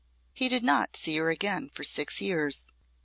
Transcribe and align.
He 0.33 0.49
did 0.49 0.63
not 0.63 0.97
see 0.97 1.17
her 1.17 1.29
again 1.29 1.69
for 1.71 1.83
six 1.83 2.19
years. 2.21 2.67